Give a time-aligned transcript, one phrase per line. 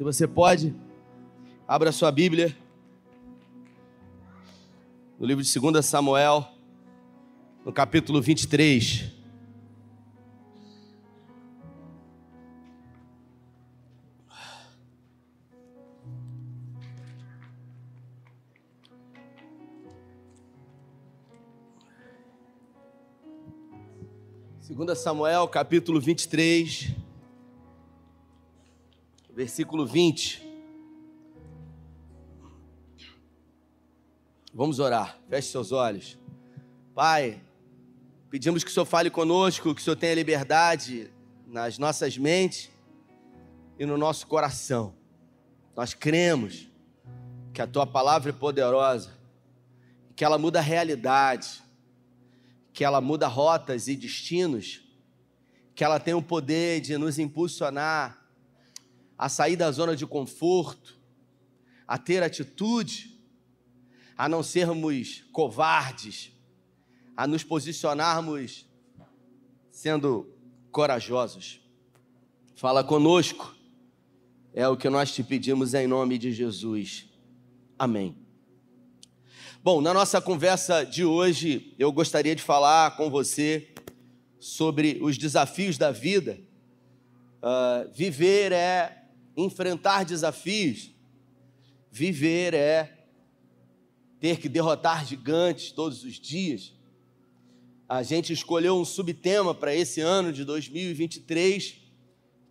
[0.00, 0.74] Se você pode,
[1.68, 2.56] abra sua Bíblia
[5.18, 6.48] no livro de 2 Samuel,
[7.66, 9.12] no capítulo 23.
[24.62, 26.99] Segunda Samuel, capítulo 23,
[29.40, 30.46] versículo 20.
[34.52, 35.18] Vamos orar.
[35.30, 36.18] Feche seus olhos.
[36.94, 37.40] Pai,
[38.28, 41.10] pedimos que o Senhor fale conosco, que o Senhor tenha liberdade
[41.46, 42.70] nas nossas mentes
[43.78, 44.94] e no nosso coração.
[45.74, 46.68] Nós cremos
[47.54, 49.16] que a tua palavra é poderosa,
[50.14, 51.62] que ela muda a realidade,
[52.74, 54.82] que ela muda rotas e destinos,
[55.74, 58.19] que ela tem o poder de nos impulsionar
[59.20, 60.98] a sair da zona de conforto,
[61.86, 63.20] a ter atitude,
[64.16, 66.32] a não sermos covardes,
[67.14, 68.64] a nos posicionarmos
[69.70, 70.26] sendo
[70.72, 71.60] corajosos.
[72.54, 73.54] Fala conosco,
[74.54, 77.06] é o que nós te pedimos em nome de Jesus.
[77.78, 78.16] Amém.
[79.62, 83.68] Bom, na nossa conversa de hoje, eu gostaria de falar com você
[84.38, 86.40] sobre os desafios da vida.
[87.42, 88.99] Uh, viver é
[89.44, 90.90] enfrentar desafios.
[91.90, 93.06] Viver é
[94.18, 96.72] ter que derrotar gigantes todos os dias.
[97.88, 101.76] A gente escolheu um subtema para esse ano de 2023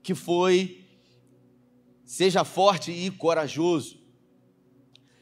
[0.01, 0.79] que foi
[2.09, 3.99] Seja forte e corajoso.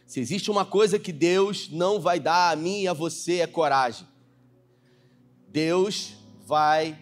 [0.06, 3.45] Se existe uma coisa que Deus não vai dar a mim e a você é
[3.45, 4.08] coragem.
[5.50, 6.14] Deus
[6.45, 6.98] vai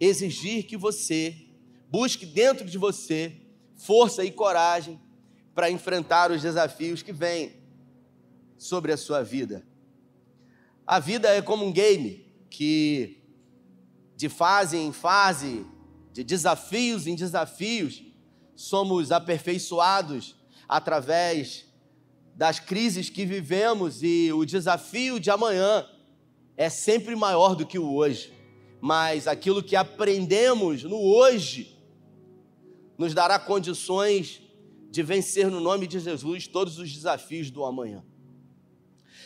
[0.00, 1.36] exigir que você
[1.90, 3.36] busque dentro de você
[3.76, 5.00] força e coragem
[5.54, 7.56] para enfrentar os desafios que vêm
[8.58, 9.66] sobre a sua vida.
[10.86, 13.22] A vida é como um game que,
[14.16, 15.66] de fase em fase,
[16.12, 18.02] de desafios em desafios,
[18.54, 20.34] somos aperfeiçoados
[20.68, 21.66] através
[22.34, 25.86] das crises que vivemos e o desafio de amanhã
[26.56, 28.32] é sempre maior do que o hoje.
[28.80, 31.75] Mas aquilo que aprendemos no hoje
[32.98, 34.42] nos dará condições
[34.90, 38.04] de vencer no nome de Jesus todos os desafios do amanhã.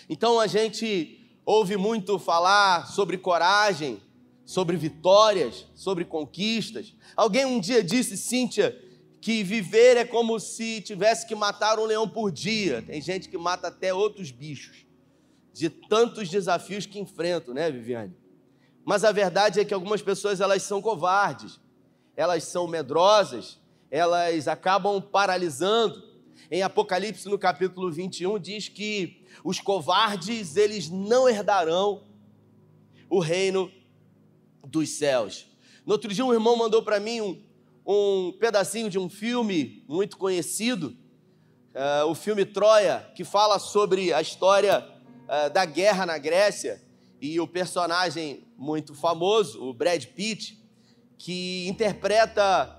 [0.09, 4.03] Então a gente ouve muito falar sobre coragem,
[4.45, 6.95] sobre vitórias, sobre conquistas.
[7.17, 8.77] Alguém um dia disse, Cíntia,
[9.21, 12.83] que viver é como se tivesse que matar um leão por dia.
[12.83, 14.85] Tem gente que mata até outros bichos,
[15.53, 18.17] de tantos desafios que enfrentam, né, Viviane?
[18.85, 21.61] Mas a verdade é que algumas pessoas elas são covardes,
[22.17, 23.59] elas são medrosas,
[23.91, 26.11] elas acabam paralisando.
[26.51, 32.05] Em Apocalipse, no capítulo 21, diz que os covardes, eles não herdarão
[33.09, 33.71] o reino
[34.67, 35.47] dos céus.
[35.85, 37.43] No outro dia, um irmão mandou para mim um,
[37.87, 40.97] um pedacinho de um filme muito conhecido,
[41.75, 44.87] uh, o filme Troia, que fala sobre a história
[45.25, 46.83] uh, da guerra na Grécia,
[47.21, 50.60] e o personagem muito famoso, o Brad Pitt,
[51.23, 52.75] que interpreta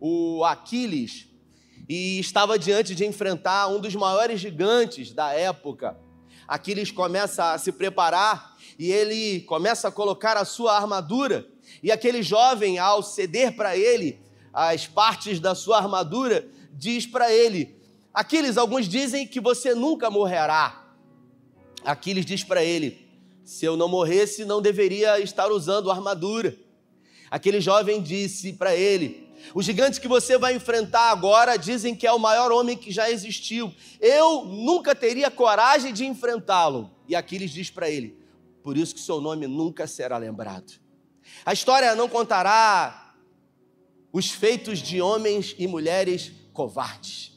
[0.00, 1.28] o Aquiles
[1.88, 5.96] e estava diante de enfrentar um dos maiores gigantes da época.
[6.48, 11.46] Aquiles começa a se preparar e ele começa a colocar a sua armadura.
[11.84, 14.20] E aquele jovem, ao ceder para ele
[14.52, 17.80] as partes da sua armadura, diz para ele:
[18.12, 20.84] Aquiles, alguns dizem que você nunca morrerá.
[21.84, 23.08] Aquiles diz para ele:
[23.44, 26.63] Se eu não morresse, não deveria estar usando armadura.
[27.34, 32.12] Aquele jovem disse para ele: o gigante que você vai enfrentar agora dizem que é
[32.12, 33.74] o maior homem que já existiu.
[34.00, 36.92] Eu nunca teria coragem de enfrentá-lo.
[37.08, 38.16] E Aquiles diz para ele:
[38.62, 40.74] Por isso que seu nome nunca será lembrado.
[41.44, 43.16] A história não contará
[44.12, 47.32] os feitos de homens e mulheres covardes.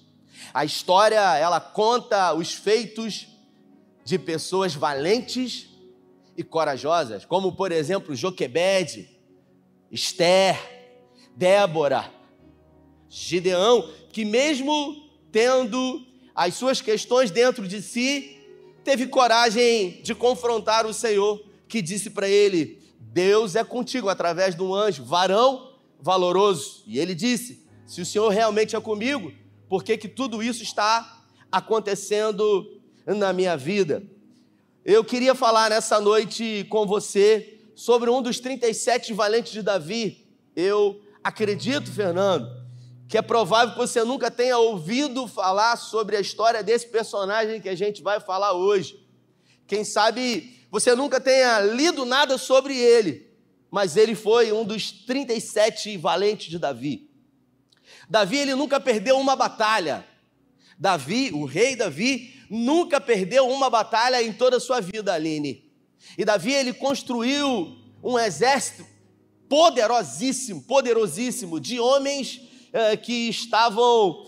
[0.54, 3.30] A história, ela conta os feitos
[4.06, 5.70] de pessoas valentes
[6.38, 9.17] e corajosas, como por exemplo Joquebede,
[9.92, 10.58] Esther,
[11.36, 12.12] Débora,
[13.10, 16.06] Gideão, que mesmo tendo
[16.36, 18.38] as suas questões dentro de si,
[18.84, 24.62] teve coragem de confrontar o Senhor, que disse para ele: Deus é contigo através de
[24.62, 26.84] um anjo, varão valoroso.
[26.86, 29.32] E ele disse: Se o Senhor realmente é comigo,
[29.68, 34.04] por que, que tudo isso está acontecendo na minha vida?
[34.86, 40.28] Eu queria falar nessa noite com você sobre um dos 37 valentes de Davi.
[40.54, 42.50] Eu Acredito, Fernando,
[43.06, 47.68] que é provável que você nunca tenha ouvido falar sobre a história desse personagem que
[47.68, 49.06] a gente vai falar hoje.
[49.68, 53.30] Quem sabe você nunca tenha lido nada sobre ele,
[53.70, 57.10] mas ele foi um dos 37 valentes de Davi.
[58.10, 60.08] Davi ele nunca perdeu uma batalha.
[60.80, 65.67] Davi, o rei Davi, nunca perdeu uma batalha em toda a sua vida, Aline.
[66.18, 68.86] E Davi ele construiu um exército
[69.50, 72.42] poderosíssimo, poderosíssimo de homens
[72.74, 74.26] eh, que estavam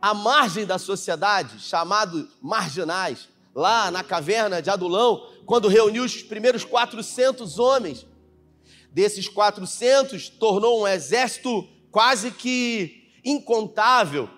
[0.00, 6.64] à margem da sociedade, chamados marginais, lá na caverna de Adulão, quando reuniu os primeiros
[6.64, 8.06] 400 homens.
[8.90, 14.28] Desses 400, tornou um exército quase que incontável.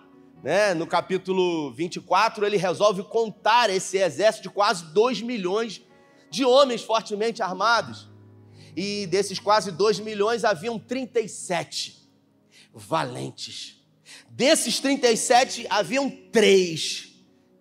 [0.43, 0.75] Né?
[0.75, 5.83] No capítulo 24, ele resolve contar esse exército de quase 2 milhões
[6.37, 8.07] de homens fortemente armados.
[8.77, 11.97] E desses quase 2 milhões, haviam 37
[12.75, 13.81] valentes.
[14.29, 17.15] Desses 37, haviam três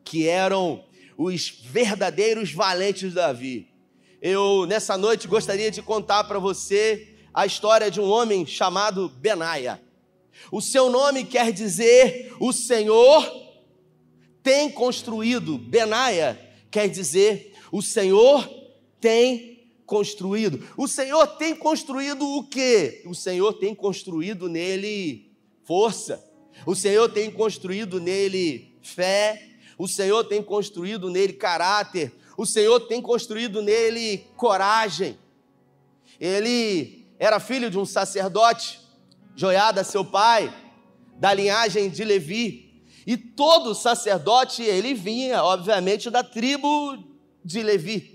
[0.04, 0.83] que eram
[1.18, 3.69] os verdadeiros valentes de Davi.
[4.22, 9.81] Eu, nessa noite, gostaria de contar para você a história de um homem chamado Benaia.
[10.51, 13.24] O seu nome quer dizer o Senhor
[14.44, 15.57] tem construído.
[15.57, 16.38] Benaia
[16.69, 18.64] quer dizer o Senhor
[19.06, 20.68] tem construído.
[20.75, 23.04] O Senhor tem construído o quê?
[23.06, 25.31] O Senhor tem construído nele
[25.63, 26.28] força.
[26.66, 29.48] O Senhor tem construído nele fé.
[29.78, 32.12] O Senhor tem construído nele caráter.
[32.36, 35.19] O Senhor tem construído nele coragem.
[36.19, 38.80] Ele era filho de um sacerdote,
[39.36, 40.52] Joiada, seu pai,
[41.19, 42.81] da linhagem de Levi.
[43.06, 46.98] E todo sacerdote, ele vinha, obviamente, da tribo
[47.44, 48.14] de Levi.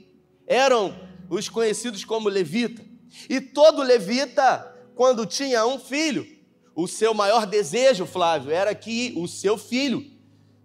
[0.51, 0.99] Eram
[1.29, 2.85] os conhecidos como levita.
[3.29, 6.27] E todo levita, quando tinha um filho,
[6.75, 10.05] o seu maior desejo, Flávio, era que o seu filho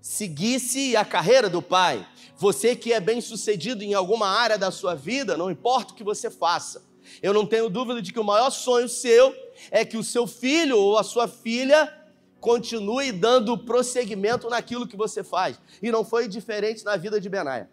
[0.01, 2.03] seguisse a carreira do pai.
[2.35, 6.03] Você que é bem sucedido em alguma área da sua vida, não importa o que
[6.03, 6.83] você faça,
[7.21, 9.35] eu não tenho dúvida de que o maior sonho seu
[9.69, 11.93] é que o seu filho ou a sua filha
[12.39, 15.59] continue dando prosseguimento naquilo que você faz.
[15.79, 17.69] E não foi diferente na vida de Benaia.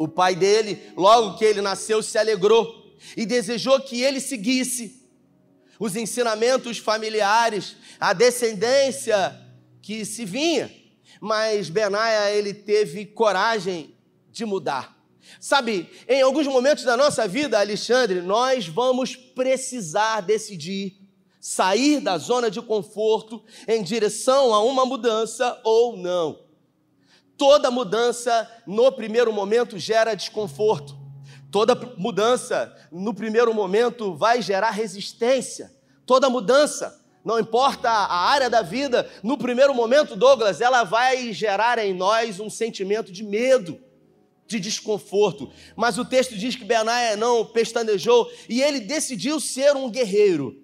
[0.00, 4.98] O pai dele, logo que ele nasceu, se alegrou e desejou que ele seguisse
[5.78, 9.38] os ensinamentos familiares, a descendência
[9.80, 10.80] que se vinha
[11.20, 13.94] mas Benaia ele teve coragem
[14.30, 14.98] de mudar.
[15.38, 20.98] Sabe, em alguns momentos da nossa vida, Alexandre, nós vamos precisar decidir
[21.38, 26.49] sair da zona de conforto em direção a uma mudança ou não.
[27.40, 30.94] Toda mudança no primeiro momento gera desconforto.
[31.50, 35.72] Toda mudança no primeiro momento vai gerar resistência.
[36.04, 41.78] Toda mudança não importa a área da vida, no primeiro momento, Douglas, ela vai gerar
[41.78, 43.80] em nós um sentimento de medo,
[44.46, 45.50] de desconforto.
[45.74, 50.62] Mas o texto diz que Benaia não pestanejou e ele decidiu ser um guerreiro.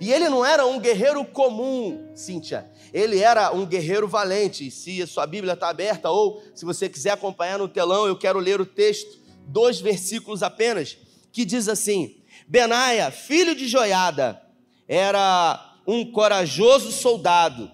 [0.00, 2.70] E ele não era um guerreiro comum, Cíntia.
[2.92, 4.70] Ele era um guerreiro valente.
[4.70, 8.38] Se a sua Bíblia está aberta ou se você quiser acompanhar no telão, eu quero
[8.38, 10.96] ler o texto, dois versículos apenas,
[11.32, 12.16] que diz assim:
[12.46, 14.40] Benaia, filho de Joiada,
[14.88, 17.70] era um corajoso soldado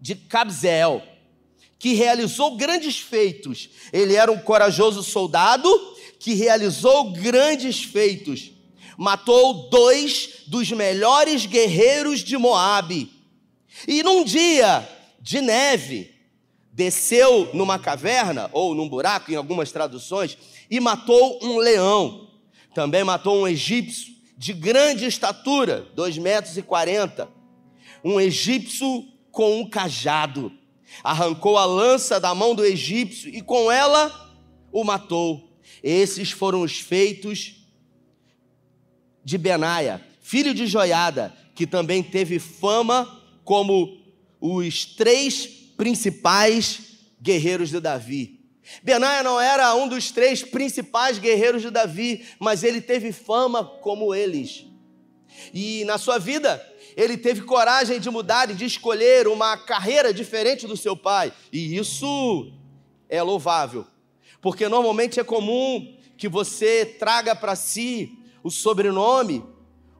[0.00, 1.02] de Cabzeel,
[1.78, 3.70] que realizou grandes feitos.
[3.92, 5.68] Ele era um corajoso soldado
[6.18, 8.52] que realizou grandes feitos.
[8.98, 13.10] Matou dois dos melhores guerreiros de Moabe.
[13.86, 14.88] E num dia
[15.20, 16.14] de neve,
[16.72, 20.36] desceu numa caverna ou num buraco, em algumas traduções,
[20.70, 22.30] e matou um leão.
[22.74, 27.28] Também matou um egípcio de grande estatura, dois metros e quarenta,
[28.02, 30.52] um egípcio com um cajado,
[31.04, 34.30] arrancou a lança da mão do egípcio e com ela
[34.72, 35.50] o matou.
[35.82, 37.56] Esses foram os feitos
[39.22, 43.19] de Benaia, filho de Joiada, que também teve fama
[43.50, 43.98] como
[44.40, 45.44] os três
[45.76, 48.38] principais guerreiros de Davi.
[48.80, 54.14] Benaia não era um dos três principais guerreiros de Davi, mas ele teve fama como
[54.14, 54.66] eles.
[55.52, 56.64] E na sua vida,
[56.96, 61.32] ele teve coragem de mudar e de escolher uma carreira diferente do seu pai.
[61.52, 62.52] E isso
[63.08, 63.84] é louvável,
[64.40, 69.42] porque normalmente é comum que você traga para si o sobrenome,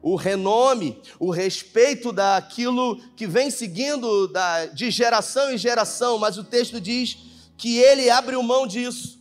[0.01, 6.43] o renome, o respeito daquilo que vem seguindo da, de geração em geração, mas o
[6.43, 7.17] texto diz
[7.57, 9.19] que ele abriu mão disso.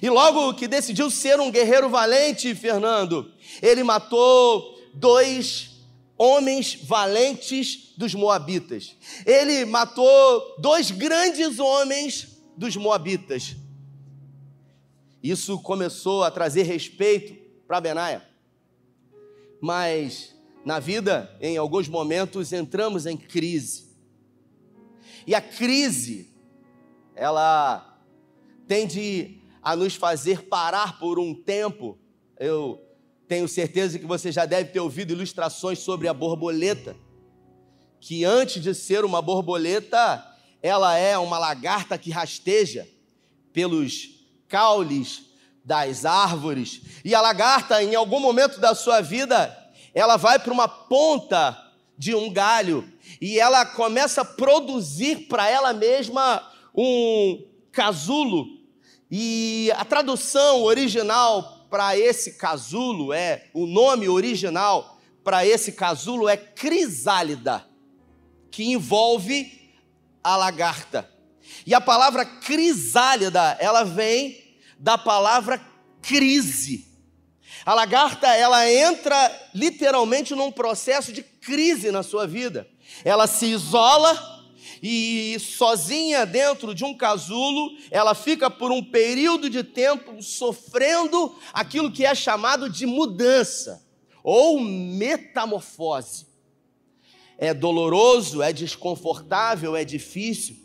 [0.00, 5.70] E logo que decidiu ser um guerreiro valente, Fernando, ele matou dois
[6.18, 8.96] homens valentes dos Moabitas.
[9.24, 13.56] Ele matou dois grandes homens dos Moabitas.
[15.22, 17.34] Isso começou a trazer respeito
[17.66, 18.31] para Benaia.
[19.62, 23.92] Mas na vida, em alguns momentos, entramos em crise.
[25.24, 26.34] E a crise,
[27.14, 27.96] ela
[28.66, 31.96] tende a nos fazer parar por um tempo.
[32.40, 32.82] Eu
[33.28, 36.96] tenho certeza que você já deve ter ouvido ilustrações sobre a borboleta,
[38.00, 40.26] que antes de ser uma borboleta,
[40.60, 42.88] ela é uma lagarta que rasteja
[43.52, 45.31] pelos caules
[45.64, 46.80] das árvores.
[47.04, 49.56] E a lagarta, em algum momento da sua vida,
[49.94, 51.58] ela vai para uma ponta
[51.96, 52.90] de um galho
[53.20, 58.46] e ela começa a produzir para ela mesma um casulo.
[59.10, 66.36] E a tradução original para esse casulo é o nome original para esse casulo é
[66.36, 67.64] crisálida,
[68.50, 69.70] que envolve
[70.22, 71.08] a lagarta.
[71.66, 74.41] E a palavra crisálida, ela vem
[74.82, 75.64] da palavra
[76.02, 76.88] crise.
[77.64, 82.68] A lagarta, ela entra literalmente num processo de crise na sua vida.
[83.04, 84.42] Ela se isola
[84.82, 91.92] e sozinha dentro de um casulo, ela fica por um período de tempo sofrendo aquilo
[91.92, 93.86] que é chamado de mudança
[94.24, 96.26] ou metamorfose.
[97.38, 100.56] É doloroso, é desconfortável, é difícil,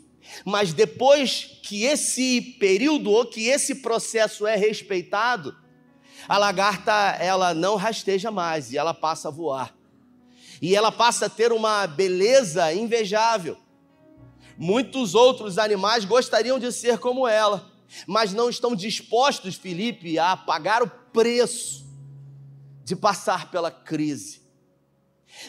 [0.44, 5.56] mas depois que esse período ou que esse processo é respeitado,
[6.28, 9.74] a lagarta ela não rasteja mais e ela passa a voar.
[10.60, 13.56] E ela passa a ter uma beleza invejável.
[14.56, 17.70] Muitos outros animais gostariam de ser como ela,
[18.06, 21.86] mas não estão dispostos, Felipe, a pagar o preço
[22.84, 24.42] de passar pela crise.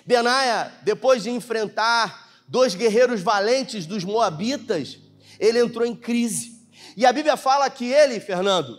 [0.06, 4.98] Benaia, depois de enfrentar dois guerreiros valentes dos Moabitas,
[5.40, 6.60] ele entrou em crise.
[6.98, 8.78] E a Bíblia fala que ele, Fernando,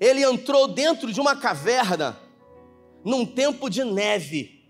[0.00, 2.18] ele entrou dentro de uma caverna
[3.04, 4.60] num tempo de neve.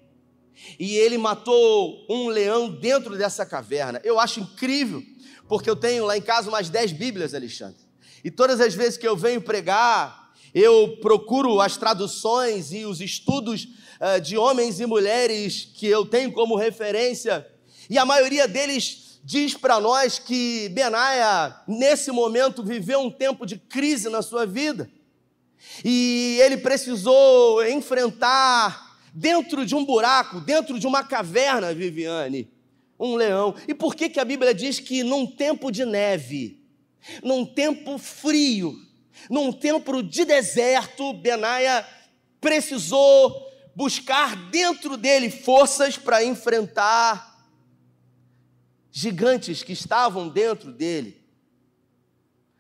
[0.79, 4.01] E ele matou um leão dentro dessa caverna.
[4.05, 5.03] Eu acho incrível,
[5.49, 7.81] porque eu tenho lá em casa umas 10 Bíblias, Alexandre.
[8.25, 13.69] E todas as vezes que eu venho pregar, eu procuro as traduções e os estudos
[14.03, 17.47] uh, de homens e mulheres que eu tenho como referência.
[17.89, 23.57] E a maioria deles diz para nós que Benaia, nesse momento, viveu um tempo de
[23.57, 24.91] crise na sua vida.
[25.85, 32.51] E ele precisou enfrentar dentro de um buraco, dentro de uma caverna, Viviane,
[32.99, 33.55] um leão.
[33.69, 36.61] E por que, que a Bíblia diz que num tempo de neve,
[37.23, 38.77] num tempo frio,
[39.31, 41.87] num tempo de deserto, Benaia
[42.41, 47.33] precisou buscar dentro dele forças para enfrentar
[48.91, 51.23] gigantes que estavam dentro dele.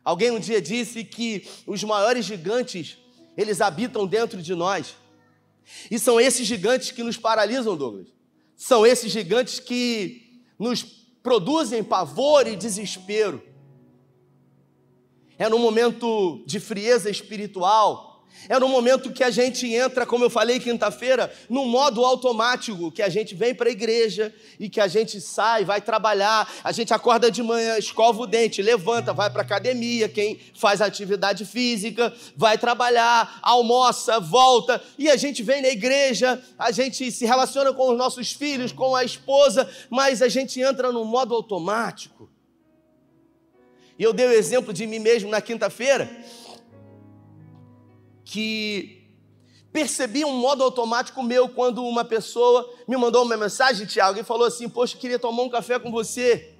[0.04, 2.98] Alguém um dia disse que os maiores gigantes,
[3.36, 4.96] eles habitam dentro de nós.
[5.90, 8.08] E são esses gigantes que nos paralisam, Douglas.
[8.56, 10.82] São esses gigantes que nos
[11.22, 13.42] produzem pavor e desespero.
[15.38, 18.11] É no momento de frieza espiritual,
[18.48, 23.02] é no momento que a gente entra, como eu falei quinta-feira, num modo automático, que
[23.02, 26.92] a gente vem para a igreja e que a gente sai, vai trabalhar, a gente
[26.92, 32.58] acorda de manhã, escova o dente, levanta, vai para academia, quem faz atividade física, vai
[32.58, 37.98] trabalhar, almoça, volta, e a gente vem na igreja, a gente se relaciona com os
[37.98, 42.28] nossos filhos, com a esposa, mas a gente entra num modo automático.
[43.98, 46.10] E eu dei o exemplo de mim mesmo na quinta-feira
[48.32, 49.04] que
[49.70, 54.46] percebi um modo automático meu quando uma pessoa me mandou uma mensagem, Tiago, e falou
[54.46, 56.54] assim: Poxa, queria tomar um café com você.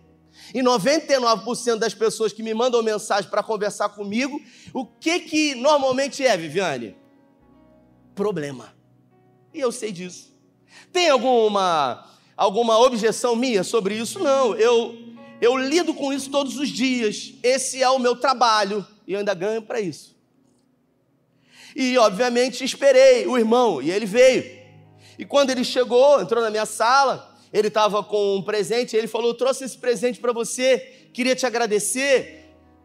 [0.52, 4.38] E 99% das pessoas que me mandam mensagem para conversar comigo,
[4.74, 6.94] o que que normalmente é, Viviane?
[8.14, 8.74] Problema.
[9.54, 10.30] E eu sei disso.
[10.92, 14.18] Tem alguma alguma objeção minha sobre isso?
[14.18, 14.54] Não.
[14.56, 14.94] Eu
[15.40, 17.32] eu lido com isso todos os dias.
[17.42, 20.12] Esse é o meu trabalho e eu ainda ganho para isso.
[21.74, 24.62] E, obviamente, esperei o irmão, e ele veio.
[25.18, 29.34] E quando ele chegou, entrou na minha sala, ele estava com um presente, ele falou:
[29.34, 30.78] trouxe esse presente para você,
[31.12, 32.40] queria te agradecer.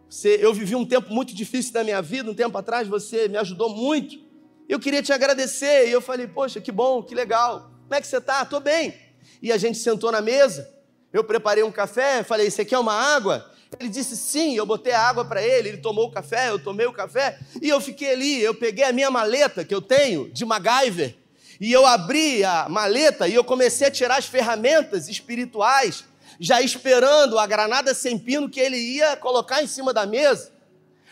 [0.10, 3.38] Você, eu vivi um tempo muito difícil da minha vida, um tempo atrás você me
[3.38, 4.20] ajudou muito.
[4.68, 5.88] Eu queria te agradecer.
[5.88, 7.72] E eu falei: Poxa, que bom, que legal.
[7.84, 8.44] Como é que você está?
[8.44, 8.94] Estou bem.
[9.42, 10.70] E a gente sentou na mesa.
[11.12, 13.50] Eu preparei um café, falei: Você quer uma água?
[13.80, 16.86] Ele disse sim, eu botei a água para ele, ele tomou o café, eu tomei
[16.86, 20.46] o café, e eu fiquei ali, eu peguei a minha maleta que eu tenho de
[20.46, 21.16] MacGyver,
[21.60, 26.06] E eu abri a maleta e eu comecei a tirar as ferramentas espirituais,
[26.40, 30.52] já esperando a granada sem pino que ele ia colocar em cima da mesa.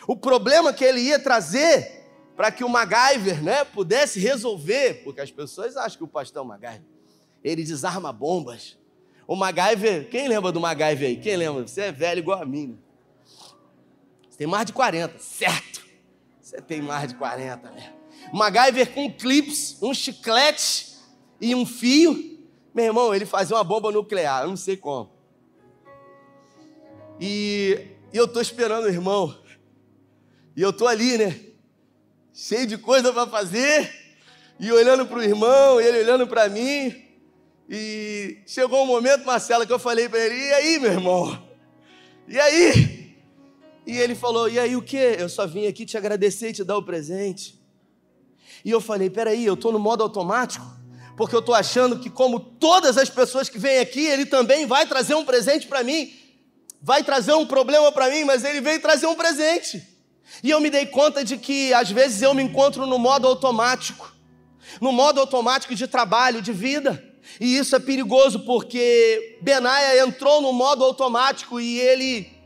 [0.06, 2.04] O problema que ele ia trazer
[2.36, 6.82] para que o MacGyver né, pudesse resolver, porque as pessoas acham que o pastor MacGyver.
[7.42, 8.76] Ele desarma bombas.
[9.26, 11.16] O MacGyver, quem lembra do MacGyver aí?
[11.16, 11.66] Quem lembra?
[11.66, 12.68] Você é velho igual a mim.
[12.68, 12.76] Né?
[14.28, 15.84] Você tem mais de 40, certo?
[16.40, 17.92] Você tem mais de 40, né?
[18.32, 20.96] MacGyver com clips, um chiclete
[21.40, 22.38] e um fio.
[22.72, 25.10] Meu irmão, ele fazia uma bomba nuclear, eu não sei como.
[27.20, 29.36] E, e eu tô esperando o irmão.
[30.54, 31.40] E eu tô ali, né?
[32.32, 33.90] Cheio de coisa para fazer.
[34.60, 37.05] E olhando para o irmão, ele olhando para mim.
[37.68, 41.46] E chegou um momento, Marcela, que eu falei para ele: E aí, meu irmão?
[42.28, 43.16] E aí?
[43.86, 44.96] E ele falou: E aí o que?
[44.96, 47.60] Eu só vim aqui te agradecer e te dar o presente.
[48.64, 50.66] E eu falei: peraí, eu estou no modo automático,
[51.16, 54.86] porque eu estou achando que, como todas as pessoas que vêm aqui, ele também vai
[54.86, 56.12] trazer um presente para mim,
[56.82, 59.86] vai trazer um problema para mim, mas ele veio trazer um presente.
[60.42, 64.12] E eu me dei conta de que, às vezes, eu me encontro no modo automático,
[64.80, 67.05] no modo automático de trabalho, de vida.
[67.40, 72.36] E isso é perigoso porque Benaia entrou no modo automático e ele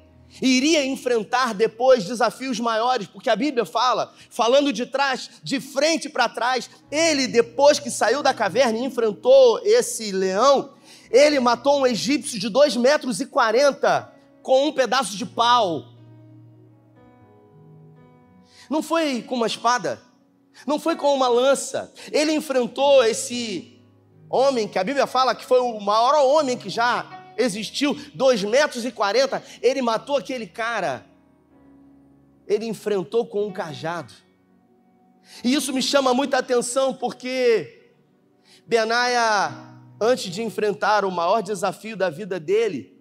[0.41, 6.29] iria enfrentar depois desafios maiores, porque a Bíblia fala, falando de trás, de frente para
[6.29, 10.75] trás, ele depois que saiu da caverna e enfrentou esse leão,
[11.11, 15.87] ele matou um egípcio de 2 metros e 40 com um pedaço de pau.
[18.69, 20.01] Não foi com uma espada,
[20.65, 21.93] não foi com uma lança.
[22.13, 23.80] Ele enfrentou esse
[24.31, 28.85] homem que a Bíblia fala que foi o maior homem que já existiu, dois metros
[28.85, 31.05] e quarenta, ele matou aquele cara.
[32.47, 34.13] Ele enfrentou com um cajado.
[35.43, 37.93] E isso me chama muita atenção porque
[38.67, 39.53] Benaia,
[40.01, 42.97] antes de enfrentar o maior desafio da vida dele,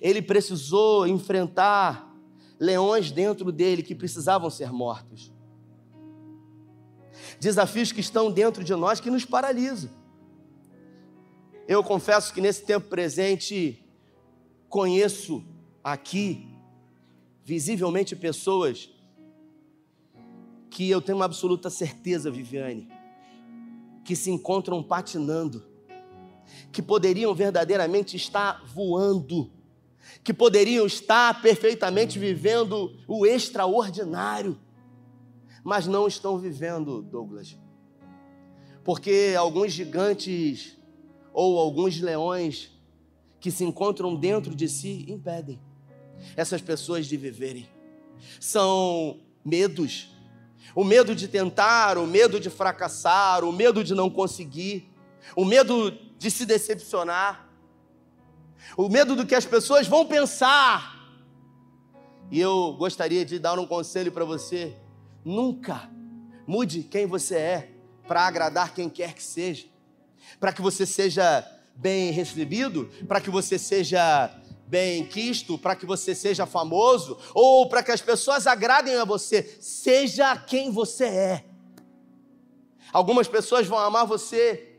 [0.00, 2.10] ele precisou enfrentar
[2.58, 5.32] leões dentro dele que precisavam ser mortos.
[7.38, 9.99] Desafios que estão dentro de nós que nos paralisam.
[11.70, 13.80] Eu confesso que nesse tempo presente
[14.68, 15.44] conheço
[15.84, 16.48] aqui
[17.44, 18.90] visivelmente pessoas
[20.68, 22.88] que eu tenho uma absoluta certeza, Viviane,
[24.04, 25.64] que se encontram patinando,
[26.72, 29.48] que poderiam verdadeiramente estar voando,
[30.24, 34.58] que poderiam estar perfeitamente vivendo o extraordinário,
[35.62, 37.56] mas não estão vivendo, Douglas.
[38.82, 40.79] Porque alguns gigantes
[41.32, 42.70] ou alguns leões
[43.40, 45.58] que se encontram dentro de si impedem
[46.36, 47.68] essas pessoas de viverem.
[48.38, 50.10] São medos.
[50.74, 54.88] O medo de tentar, o medo de fracassar, o medo de não conseguir,
[55.34, 57.48] o medo de se decepcionar,
[58.76, 60.96] o medo do que as pessoas vão pensar.
[62.30, 64.76] E eu gostaria de dar um conselho para você:
[65.24, 65.90] nunca
[66.46, 67.70] mude quem você é
[68.06, 69.66] para agradar quem quer que seja
[70.38, 74.30] para que você seja bem recebido, para que você seja
[74.66, 79.58] bem quisto, para que você seja famoso, ou para que as pessoas agradem a você.
[79.60, 81.44] Seja quem você é.
[82.92, 84.76] Algumas pessoas vão amar você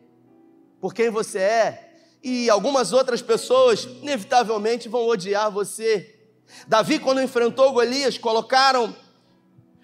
[0.80, 1.92] por quem você é,
[2.24, 6.20] e algumas outras pessoas, inevitavelmente, vão odiar você.
[6.68, 8.96] Davi, quando enfrentou Golias, colocaram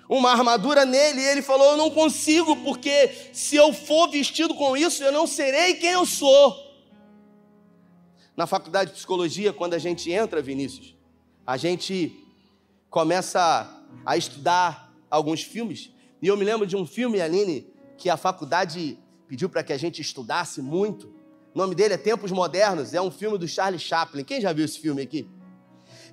[0.10, 4.78] uma armadura nele, e ele falou: Eu não consigo, porque se eu for vestido com
[4.78, 6.66] isso, eu não serei quem eu sou.
[8.36, 10.96] Na faculdade de psicologia, quando a gente entra, Vinícius,
[11.46, 12.16] a gente
[12.90, 15.92] começa a estudar alguns filmes.
[16.22, 17.68] E eu me lembro de um filme, Aline,
[17.98, 21.08] que a faculdade pediu para que a gente estudasse muito.
[21.54, 24.24] O nome dele é Tempos Modernos, é um filme do Charlie Chaplin.
[24.24, 25.28] Quem já viu esse filme aqui?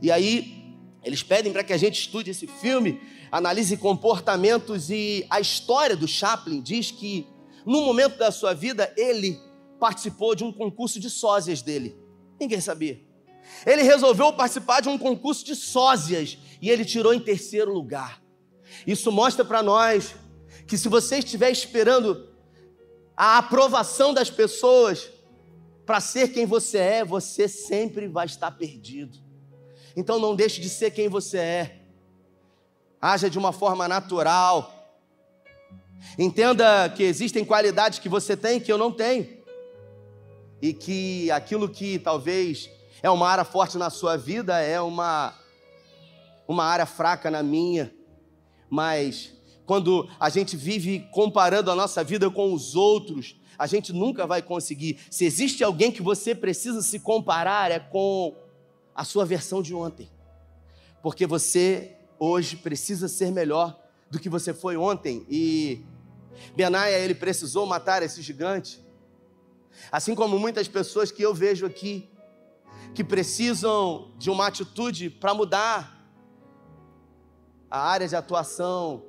[0.01, 0.64] E aí,
[1.05, 6.07] eles pedem para que a gente estude esse filme analise comportamentos e a história do
[6.07, 7.27] Chaplin diz que,
[7.67, 9.39] num momento da sua vida, ele
[9.81, 11.99] participou de um concurso de sósias dele.
[12.41, 13.01] Ninguém sabia.
[13.67, 18.23] Ele resolveu participar de um concurso de sósias e ele tirou em terceiro lugar.
[18.87, 20.15] Isso mostra para nós
[20.67, 22.29] que se você estiver esperando
[23.17, 25.11] a aprovação das pessoas
[25.85, 29.19] para ser quem você é, você sempre vai estar perdido.
[29.97, 31.85] Então não deixe de ser quem você é
[33.05, 34.73] haja de uma forma natural.
[36.19, 39.29] Entenda que existem qualidades que você tem que eu não tenho.
[40.63, 42.71] E que aquilo que talvez
[43.03, 45.35] é uma área forte na sua vida é uma
[46.49, 47.93] uma área fraca na minha.
[48.71, 49.35] Mas
[49.67, 54.41] quando a gente vive comparando a nossa vida com os outros, a gente nunca vai
[54.41, 54.99] conseguir.
[55.11, 58.35] Se existe alguém que você precisa se comparar, é com
[58.95, 60.11] a sua versão de ontem.
[61.03, 63.79] Porque você hoje precisa ser melhor
[64.11, 65.27] do que você foi ontem.
[65.29, 65.85] E
[66.55, 68.83] Benaia, ele precisou matar esse gigante.
[69.91, 72.09] Assim como muitas pessoas que eu vejo aqui,
[72.95, 75.95] que precisam de uma atitude para mudar
[77.71, 79.05] a área de atuação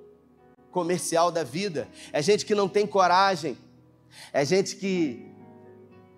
[0.71, 1.87] comercial da vida.
[2.11, 3.57] É gente que não tem coragem.
[4.33, 5.25] É gente que,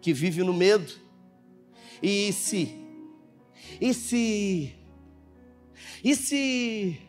[0.02, 0.94] que vive no medo.
[2.02, 2.87] E se?
[3.80, 4.76] E se?
[6.04, 7.02] E se?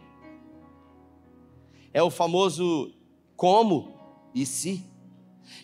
[1.93, 2.95] É o famoso
[3.37, 3.99] como
[4.35, 4.85] e se,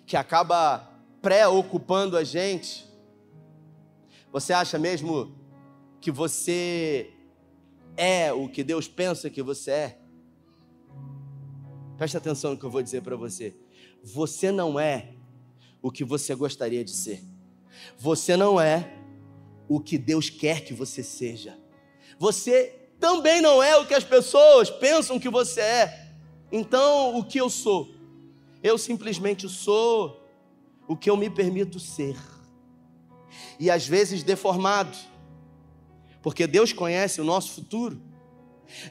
[0.06, 0.90] que acaba
[1.20, 2.86] preocupando a gente.
[4.32, 5.34] Você acha mesmo
[6.00, 7.12] que você
[7.96, 9.98] é o que Deus pensa que você é?
[11.96, 13.56] Preste atenção no que eu vou dizer para você.
[14.02, 15.14] Você não é
[15.80, 17.22] o que você gostaria de ser.
[17.98, 19.03] Você não é
[19.68, 21.58] o que Deus quer que você seja.
[22.18, 26.10] Você também não é o que as pessoas pensam que você é.
[26.52, 27.94] Então, o que eu sou?
[28.62, 30.22] Eu simplesmente sou
[30.86, 32.16] o que eu me permito ser.
[33.58, 34.96] E às vezes deformado
[36.24, 38.00] porque Deus conhece o nosso futuro.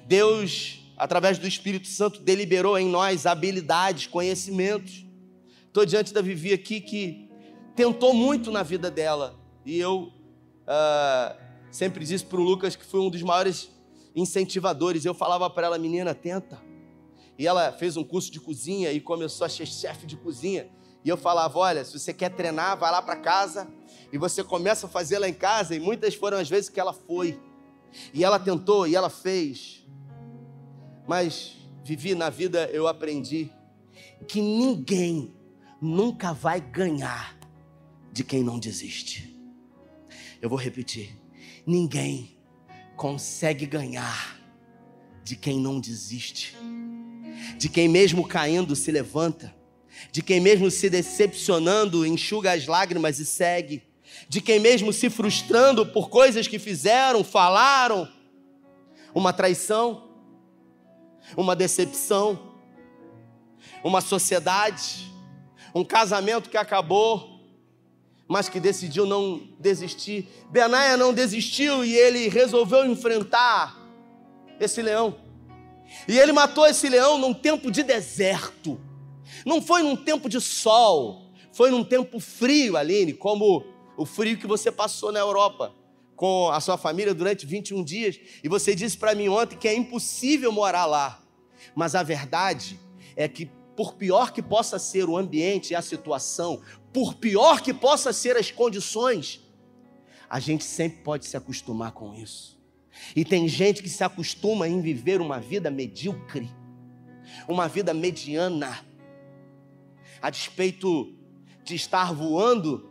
[0.05, 5.03] Deus, através do Espírito Santo, deliberou em nós habilidades, conhecimentos.
[5.65, 7.27] Estou diante da Vivi aqui que
[7.75, 9.36] tentou muito na vida dela.
[9.65, 10.13] E eu
[10.67, 11.38] uh,
[11.71, 13.69] sempre disse para o Lucas que foi um dos maiores
[14.15, 15.06] incentivadores.
[15.06, 16.62] Eu falava para ela, menina, tenta.
[17.38, 20.69] E ela fez um curso de cozinha e começou a ser chefe de cozinha.
[21.04, 23.67] E eu falava: olha, se você quer treinar, vai lá para casa
[24.12, 26.93] e você começa a fazer lá em casa, e muitas foram as vezes que ela
[26.93, 27.41] foi,
[28.13, 29.84] e ela tentou, e ela fez,
[31.08, 33.52] mas vivi na vida, eu aprendi
[34.28, 35.34] que ninguém
[35.82, 37.36] nunca vai ganhar
[38.12, 39.33] de quem não desiste.
[40.43, 41.17] Eu vou repetir:
[41.65, 42.36] ninguém
[42.97, 44.38] consegue ganhar
[45.23, 46.53] de quem não desiste,
[47.58, 49.56] de quem mesmo caindo se levanta,
[50.12, 53.84] de quem mesmo se decepcionando enxuga as lágrimas e segue.
[54.27, 58.12] De quem mesmo se frustrando por coisas que fizeram, falaram,
[59.15, 60.10] uma traição,
[61.38, 62.53] uma decepção,
[63.82, 65.10] uma sociedade,
[65.73, 67.33] um casamento que acabou,
[68.34, 70.28] mas que decidiu não desistir.
[70.50, 73.78] Benaia não desistiu e ele resolveu enfrentar
[74.60, 75.17] esse leão.
[76.08, 78.82] E ele matou esse leão num tempo de deserto.
[79.46, 83.63] Não foi num tempo de sol, foi num tempo frio, Aline, como
[83.96, 85.72] o frio que você passou na Europa
[86.15, 89.76] com a sua família durante 21 dias, e você disse para mim ontem que é
[89.76, 91.22] impossível morar lá.
[91.76, 92.80] Mas a verdade
[93.15, 96.62] é que, por pior que possa ser o ambiente e a situação,
[96.93, 99.41] por pior que possa ser as condições,
[100.29, 102.62] a gente sempre pode se acostumar com isso.
[103.15, 106.49] E tem gente que se acostuma em viver uma vida medíocre,
[107.47, 108.86] uma vida mediana,
[110.21, 111.15] a despeito
[111.63, 112.89] de estar voando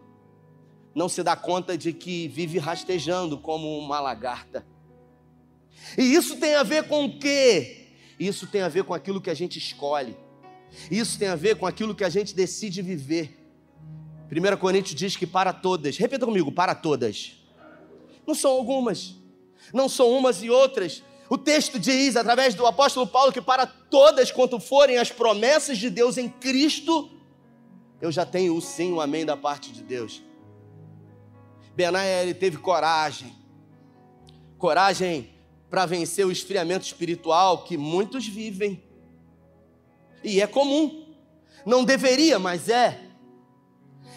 [0.95, 4.67] não se dá conta de que vive rastejando como uma lagarta.
[5.97, 7.89] E isso tem a ver com o quê?
[8.19, 10.17] Isso tem a ver com aquilo que a gente escolhe.
[10.91, 13.42] Isso tem a ver com aquilo que a gente decide viver.
[14.33, 17.33] 1 Coríntios diz que para todas, repita comigo, para todas.
[18.27, 19.15] Não são algumas,
[19.75, 21.03] não são umas e outras.
[21.29, 25.91] O texto diz, através do apóstolo Paulo, que para todas, quanto forem as promessas de
[25.91, 27.11] Deus em Cristo,
[28.01, 30.23] eu já tenho o sim, o amém da parte de Deus.
[31.75, 33.35] Benaia ele teve coragem.
[34.57, 35.31] Coragem
[35.71, 38.83] para vencer o esfriamento espiritual que muitos vivem.
[40.25, 41.15] E é comum.
[41.65, 43.12] Não deveria, mas é.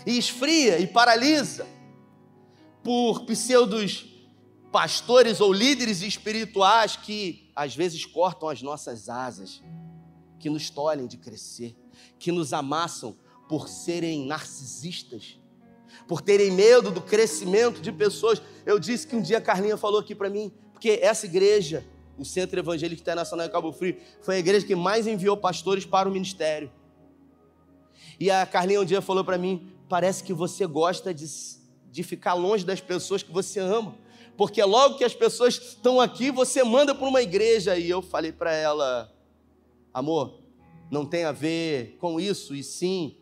[0.05, 1.65] E esfria e paralisa
[2.83, 4.05] por pseudos
[4.71, 9.63] pastores ou líderes espirituais que às vezes cortam as nossas asas,
[10.39, 11.75] que nos tolhem de crescer,
[12.19, 13.15] que nos amassam
[13.47, 15.39] por serem narcisistas
[16.07, 18.41] por terem medo do crescimento de pessoas.
[18.65, 21.85] Eu disse que um dia a Carlinha falou aqui para mim, porque essa igreja,
[22.17, 26.07] o Centro Evangélico Internacional em Cabo Frio, foi a igreja que mais enviou pastores para
[26.07, 26.71] o ministério.
[28.19, 31.25] E a Carlinha um dia falou para mim: parece que você gosta de,
[31.91, 33.95] de ficar longe das pessoas que você ama,
[34.37, 37.77] porque logo que as pessoas estão aqui, você manda para uma igreja.
[37.77, 39.13] E eu falei para ela:
[39.93, 40.41] amor,
[40.91, 43.17] não tem a ver com isso, e sim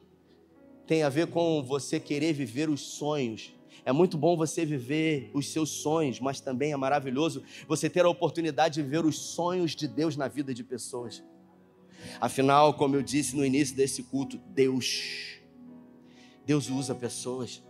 [0.85, 3.53] tem a ver com você querer viver os sonhos.
[3.85, 8.09] É muito bom você viver os seus sonhos, mas também é maravilhoso você ter a
[8.09, 11.23] oportunidade de ver os sonhos de Deus na vida de pessoas.
[12.19, 15.32] Afinal, como eu disse no início desse culto, Deus
[16.45, 17.63] Deus usa pessoas.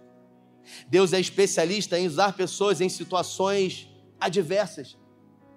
[0.87, 4.97] Deus é especialista em usar pessoas em situações adversas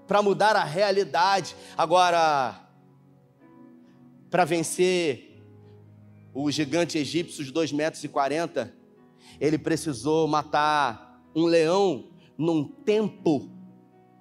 [0.07, 1.55] para mudar a realidade.
[1.77, 2.69] Agora,
[4.31, 5.43] para vencer
[6.35, 8.75] o gigante egípcio de 2,40 metros e 40,
[9.41, 13.51] ele precisou matar um leão num tempo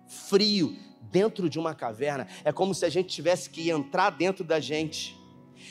[0.07, 0.77] frio
[1.11, 2.27] dentro de uma caverna.
[2.43, 5.17] É como se a gente tivesse que entrar dentro da gente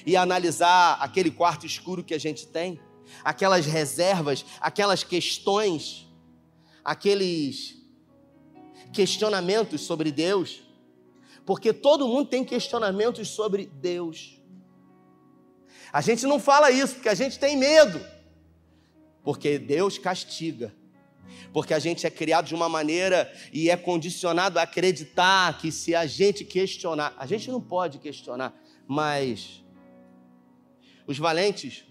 [0.06, 2.80] e analisar aquele quarto escuro que a gente tem,
[3.23, 6.07] aquelas reservas, aquelas questões,
[6.85, 7.77] aqueles
[8.93, 10.62] questionamentos sobre Deus,
[11.45, 14.40] porque todo mundo tem questionamentos sobre Deus.
[15.93, 18.05] A gente não fala isso porque a gente tem medo,
[19.23, 20.75] porque Deus castiga.
[21.53, 25.95] Porque a gente é criado de uma maneira e é condicionado a acreditar que se
[25.95, 28.53] a gente questionar, a gente não pode questionar,
[28.87, 29.62] mas
[31.07, 31.85] os valentes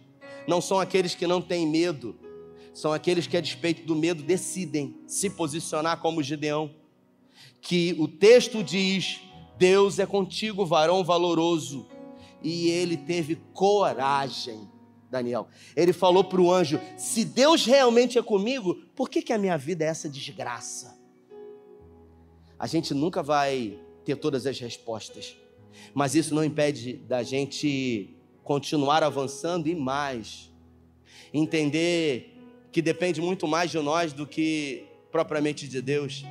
[0.47, 2.15] não são aqueles que não têm medo,
[2.73, 6.73] são aqueles que, a despeito do medo, decidem se posicionar como Gideão.
[7.61, 9.21] Que o texto diz:
[9.57, 11.87] Deus é contigo, varão valoroso,
[12.41, 14.67] e ele teve coragem
[15.13, 15.47] Daniel.
[15.75, 19.57] Ele falou para o anjo: se Deus realmente é comigo, por que, que a minha
[19.57, 20.99] vida é essa desgraça?
[22.57, 25.37] A gente nunca vai ter todas as respostas,
[25.93, 30.51] mas isso não impede da gente continuar avançando e mais.
[31.33, 32.37] Entender
[32.71, 36.25] que depende muito mais de nós do que propriamente de Deus,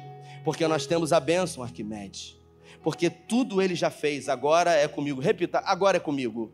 [0.44, 2.36] porque nós temos a bênção, Arquimedes.
[2.82, 5.20] Porque tudo ele já fez, agora é comigo.
[5.20, 6.52] Repita, agora é comigo.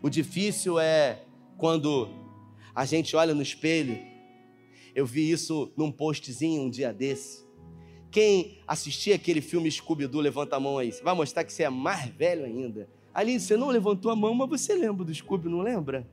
[0.00, 1.22] O difícil é
[1.56, 2.08] quando
[2.74, 3.98] a gente olha no espelho.
[4.94, 7.44] Eu vi isso num postzinho um dia desse.
[8.10, 10.92] Quem assistia aquele filme Scooby-Doo, levanta a mão aí.
[10.92, 12.88] Você vai mostrar que você é mais velho ainda.
[13.18, 16.06] Aline, você não levantou a mão, mas você lembra do Scooby, não lembra?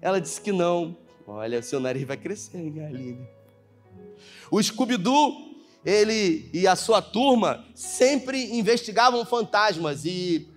[0.00, 0.96] Ela disse que não.
[1.24, 3.28] Olha, seu nariz vai crescer, hein, Aline?
[4.50, 5.54] O Scooby-Doo,
[5.84, 10.48] ele e a sua turma sempre investigavam fantasmas e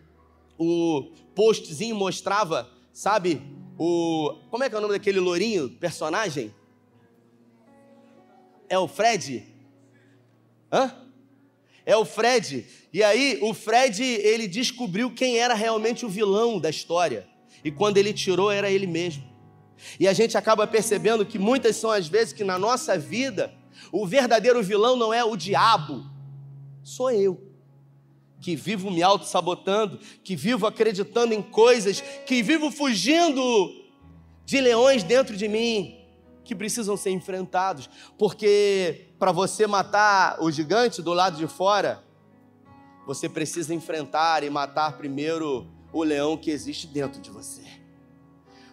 [0.58, 3.40] o postzinho mostrava, sabe,
[3.78, 4.34] o.
[4.50, 6.52] Como é que é o nome daquele lourinho, personagem?
[8.68, 9.46] É o Fred?
[10.74, 11.01] Hã?
[11.86, 12.66] É o Fred.
[12.94, 17.28] E aí, o Fred, ele descobriu quem era realmente o vilão da história.
[17.64, 19.24] E quando ele tirou, era ele mesmo.
[20.00, 23.54] E a gente acaba percebendo que muitas são as vezes que na nossa vida,
[23.92, 26.06] o verdadeiro vilão não é o diabo,
[26.84, 27.52] sou eu
[28.42, 33.42] que vivo me auto-sabotando, que vivo acreditando em coisas, que vivo fugindo
[34.44, 36.01] de leões dentro de mim,
[36.52, 42.04] que precisam ser enfrentados, porque para você matar o gigante do lado de fora,
[43.08, 47.64] você precisa enfrentar e matar primeiro o leão que existe dentro de você.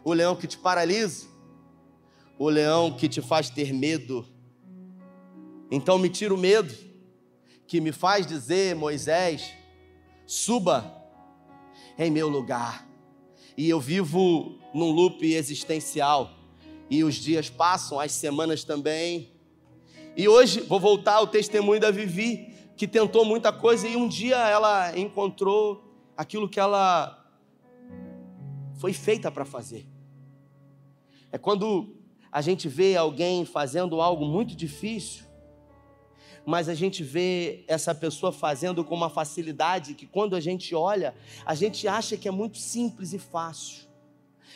[0.03, 1.29] O leão que te paralisa,
[2.37, 4.27] o leão que te faz ter medo.
[5.71, 6.75] Então me tira o medo,
[7.65, 9.55] que me faz dizer, Moisés,
[10.27, 11.01] suba
[11.97, 12.89] em meu lugar.
[13.57, 16.38] E eu vivo num loop existencial.
[16.91, 19.33] E os dias passam, as semanas também.
[20.17, 24.37] E hoje vou voltar ao testemunho da Vivi, que tentou muita coisa e um dia
[24.37, 25.85] ela encontrou
[26.17, 27.15] aquilo que ela
[28.79, 29.87] foi feita para fazer.
[31.31, 31.97] É quando
[32.31, 35.29] a gente vê alguém fazendo algo muito difícil
[36.49, 41.15] mas a gente vê essa pessoa fazendo com uma facilidade que quando a gente olha,
[41.45, 43.88] a gente acha que é muito simples e fácil.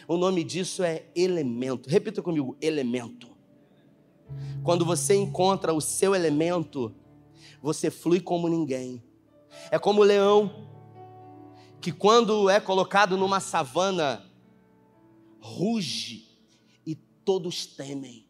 [0.06, 1.88] O nome disso é elemento.
[1.88, 3.30] Repita comigo: elemento.
[4.62, 6.94] Quando você encontra o seu elemento,
[7.60, 9.02] você flui como ninguém.
[9.70, 10.68] É como o leão,
[11.80, 14.24] que quando é colocado numa savana,
[15.40, 16.28] ruge
[16.86, 18.26] e todos temem.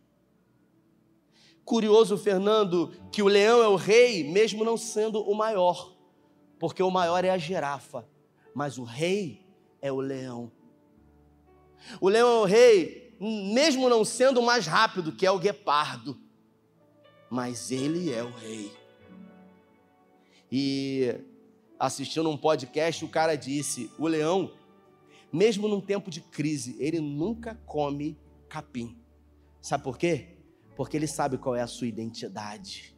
[1.64, 5.94] Curioso, Fernando, que o leão é o rei, mesmo não sendo o maior,
[6.58, 8.06] porque o maior é a girafa,
[8.54, 9.46] mas o rei
[9.80, 10.50] é o leão.
[12.00, 16.18] O leão é o rei, mesmo não sendo o mais rápido, que é o guepardo,
[17.30, 18.72] mas ele é o rei.
[20.50, 21.14] E
[21.78, 24.52] assistindo um podcast, o cara disse: o leão,
[25.32, 28.18] mesmo num tempo de crise, ele nunca come
[28.48, 28.96] capim.
[29.60, 30.32] Sabe por quê?
[30.76, 32.94] porque ele sabe qual é a sua identidade.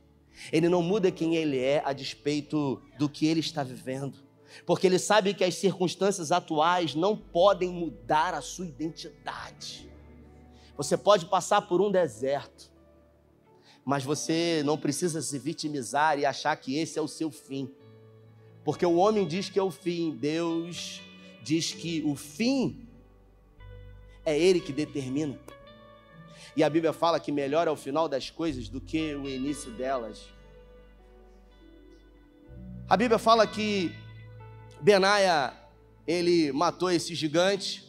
[0.52, 4.23] Ele não muda quem ele é a despeito do que ele está vivendo,
[4.66, 9.90] porque ele sabe que as circunstâncias atuais não podem mudar a sua identidade.
[10.76, 12.72] Você pode passar por um deserto,
[13.84, 17.70] mas você não precisa se vitimizar e achar que esse é o seu fim,
[18.64, 21.00] porque o homem diz que é o fim, Deus
[21.42, 22.88] diz que o fim
[24.24, 25.38] É Ele que determina.
[26.56, 29.70] E a Bíblia fala que melhor é o final das coisas do que o início
[29.72, 30.28] delas.
[32.88, 33.92] A Bíblia fala que
[34.84, 35.54] Benaia,
[36.06, 37.82] ele matou esse gigante.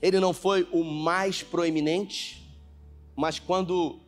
[0.00, 2.50] Ele não foi o mais proeminente,
[3.14, 4.00] mas quando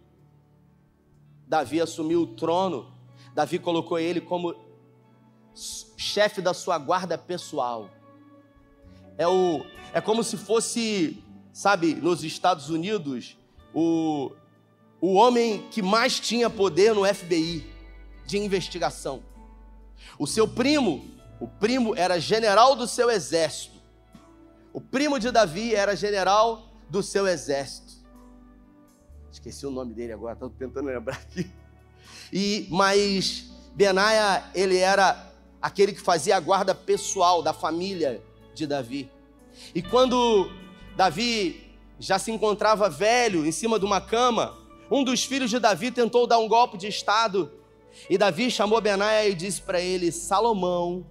[1.46, 2.90] Davi assumiu o trono,
[3.34, 4.56] Davi colocou ele como
[5.54, 7.90] chefe da sua guarda pessoal.
[9.18, 13.36] É, o, é como se fosse, sabe, nos Estados Unidos,
[13.74, 14.32] o,
[14.98, 17.66] o homem que mais tinha poder no FBI
[18.24, 19.22] de investigação.
[20.18, 23.74] O seu primo, o primo era general do seu exército.
[24.72, 27.94] O primo de Davi era general do seu exército.
[29.28, 31.50] Esqueci o nome dele agora, estou tentando lembrar aqui.
[32.32, 38.22] E mas Benaia, ele era aquele que fazia a guarda pessoal da família
[38.54, 39.10] de Davi.
[39.74, 40.48] E quando
[40.94, 44.56] Davi já se encontrava velho em cima de uma cama,
[44.88, 47.50] um dos filhos de Davi tentou dar um golpe de estado.
[48.08, 51.04] E Davi chamou Benaia e disse para ele: Salomão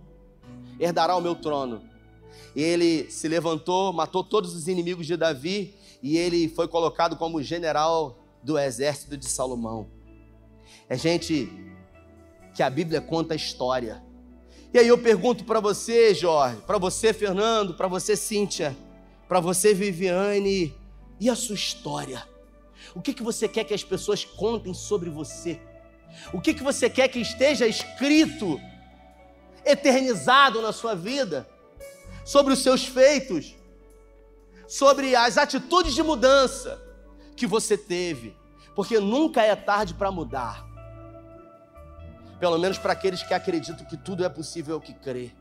[0.82, 1.84] herdará o meu trono.
[2.56, 7.42] E ele se levantou, matou todos os inimigos de Davi e ele foi colocado como
[7.42, 9.88] general do exército de Salomão.
[10.90, 11.50] É gente
[12.56, 14.04] que a Bíblia conta a história.
[14.74, 18.76] E aí eu pergunto para você, Jorge, para você, Fernando, para você, Cíntia,
[19.28, 20.74] para você, Viviane,
[21.20, 22.28] e a sua história?
[22.96, 25.60] O que, que você quer que as pessoas contem sobre você?
[26.34, 28.60] O que, que você quer que esteja escrito,
[29.66, 31.48] eternizado na sua vida?
[32.26, 33.56] Sobre os seus feitos?
[34.68, 36.82] Sobre as atitudes de mudança
[37.36, 38.36] que você teve?
[38.76, 40.66] Porque nunca é tarde para mudar.
[42.40, 45.32] Pelo menos para aqueles que acreditam que tudo é possível que crê.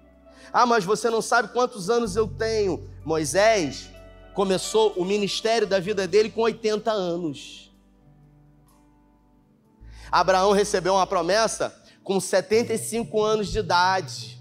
[0.52, 2.90] Ah, mas você não sabe quantos anos eu tenho.
[3.04, 3.88] Moisés
[4.34, 7.70] começou o ministério da vida dele com 80 anos.
[10.10, 14.40] Abraão recebeu uma promessa com 75 anos de idade.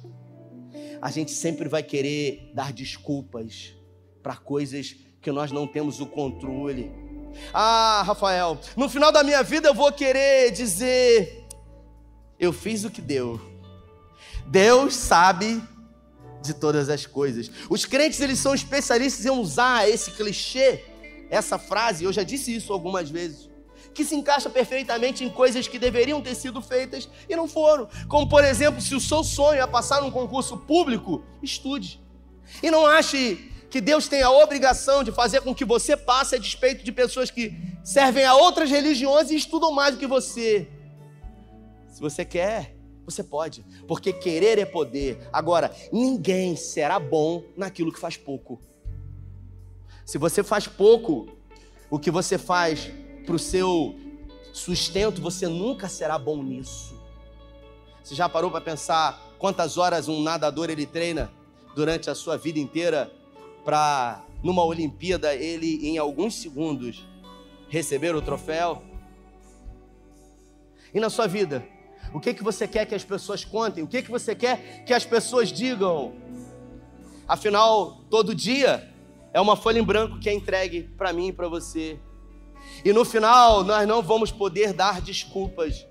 [1.01, 3.73] A gente sempre vai querer dar desculpas
[4.21, 6.91] para coisas que nós não temos o controle.
[7.53, 11.45] Ah, Rafael, no final da minha vida eu vou querer dizer
[12.39, 13.39] eu fiz o que deu.
[14.47, 15.61] Deus sabe
[16.41, 17.51] de todas as coisas.
[17.69, 20.83] Os crentes eles são especialistas em usar esse clichê,
[21.29, 23.48] essa frase, eu já disse isso algumas vezes,
[23.93, 27.87] que se encaixa perfeitamente em coisas que deveriam ter sido feitas e não foram.
[28.07, 32.01] Como por exemplo, se o seu sonho é passar num concurso público, estude.
[32.61, 36.39] E não ache que Deus tem a obrigação de fazer com que você passe a
[36.39, 40.67] despeito de pessoas que servem a outras religiões e estudam mais do que você.
[41.87, 42.75] Se você quer,
[43.05, 45.27] você pode, porque querer é poder.
[45.31, 48.59] Agora, ninguém será bom naquilo que faz pouco.
[50.05, 51.27] Se você faz pouco,
[51.89, 52.91] o que você faz
[53.29, 53.95] para o seu
[54.51, 56.99] sustento, você nunca será bom nisso.
[58.03, 61.31] Você já parou para pensar quantas horas um nadador ele treina
[61.75, 63.11] durante a sua vida inteira
[63.63, 67.07] para numa Olimpíada ele em alguns segundos
[67.69, 68.81] receber o troféu?
[70.91, 71.63] E na sua vida,
[72.11, 73.83] o que, que você quer que as pessoas contem?
[73.83, 76.15] O que, que você quer que as pessoas digam?
[77.27, 78.91] Afinal, todo dia
[79.31, 81.99] é uma folha em branco que é entregue para mim e para você.
[82.83, 85.85] E no final, nós não vamos poder dar desculpas,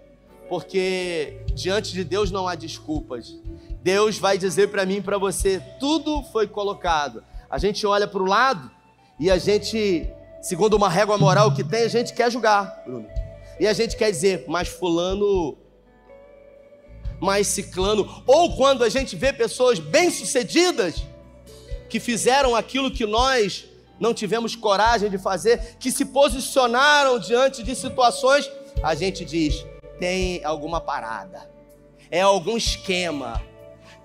[0.48, 3.36] porque diante de Deus não há desculpas.
[3.82, 7.22] Deus vai dizer para mim e para você: tudo foi colocado.
[7.50, 8.70] A gente olha para o lado
[9.18, 10.08] e a gente,
[10.40, 13.06] segundo uma régua moral que tem, a gente quer julgar, Bruno.
[13.60, 15.56] E a gente quer dizer, mas Fulano
[17.20, 21.02] mais ciclano, ou quando a gente vê pessoas bem-sucedidas
[21.88, 23.67] que fizeram aquilo que nós
[23.98, 28.50] não tivemos coragem de fazer, que se posicionaram diante de situações,
[28.82, 29.66] a gente diz:
[29.98, 31.50] tem alguma parada,
[32.10, 33.42] é algum esquema,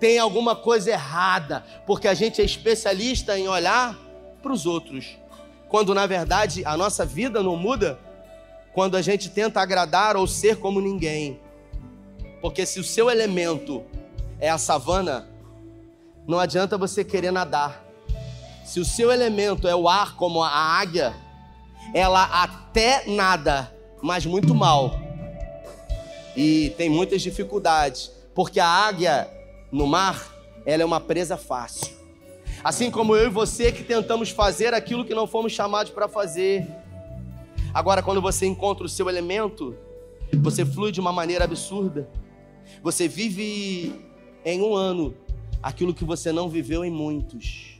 [0.00, 3.96] tem alguma coisa errada, porque a gente é especialista em olhar
[4.42, 5.18] para os outros,
[5.68, 7.98] quando na verdade a nossa vida não muda,
[8.72, 11.40] quando a gente tenta agradar ou ser como ninguém.
[12.40, 13.84] Porque se o seu elemento
[14.40, 15.28] é a savana,
[16.26, 17.83] não adianta você querer nadar.
[18.64, 21.14] Se o seu elemento é o ar, como a águia,
[21.92, 23.70] ela até nada,
[24.02, 24.98] mas muito mal.
[26.34, 29.30] E tem muitas dificuldades, porque a águia
[29.70, 30.34] no mar,
[30.64, 31.94] ela é uma presa fácil.
[32.64, 36.66] Assim como eu e você que tentamos fazer aquilo que não fomos chamados para fazer.
[37.74, 39.76] Agora, quando você encontra o seu elemento,
[40.32, 42.08] você flui de uma maneira absurda.
[42.82, 43.94] Você vive
[44.42, 45.14] em um ano
[45.62, 47.73] aquilo que você não viveu em muitos.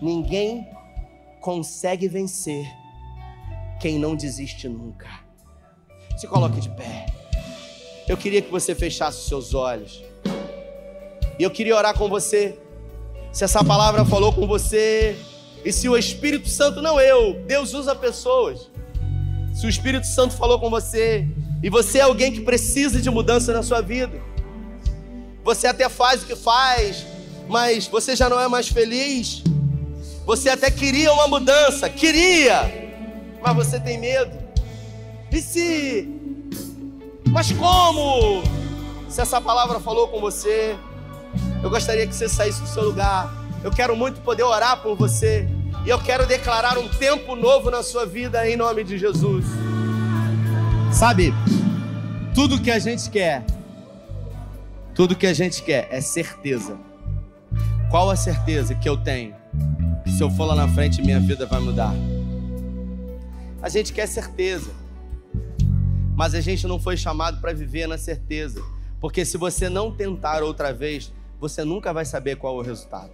[0.00, 0.66] Ninguém
[1.40, 2.66] consegue vencer
[3.80, 5.08] quem não desiste nunca.
[6.16, 7.06] Se coloque de pé.
[8.08, 10.02] Eu queria que você fechasse os seus olhos.
[11.38, 12.58] E eu queria orar com você.
[13.32, 15.16] Se essa palavra falou com você,
[15.64, 18.68] e se o Espírito Santo, não eu, Deus usa pessoas.
[19.54, 21.28] Se o Espírito Santo falou com você,
[21.62, 24.20] e você é alguém que precisa de mudança na sua vida,
[25.44, 27.06] você até faz o que faz,
[27.48, 29.42] mas você já não é mais feliz.
[30.28, 32.70] Você até queria uma mudança, queria,
[33.40, 34.36] mas você tem medo.
[35.32, 36.06] E se?
[37.30, 38.42] Mas como?
[39.08, 40.76] Se essa palavra falou com você,
[41.62, 43.32] eu gostaria que você saísse do seu lugar.
[43.64, 45.48] Eu quero muito poder orar por você.
[45.86, 49.46] E eu quero declarar um tempo novo na sua vida em nome de Jesus.
[50.92, 51.32] Sabe,
[52.34, 53.46] tudo que a gente quer,
[54.94, 56.76] tudo que a gente quer é certeza.
[57.90, 59.34] Qual a certeza que eu tenho?
[60.18, 61.94] Se eu for lá na frente, minha vida vai mudar.
[63.62, 64.72] A gente quer certeza,
[66.16, 68.60] mas a gente não foi chamado para viver na certeza,
[69.00, 73.12] porque se você não tentar outra vez, você nunca vai saber qual é o resultado.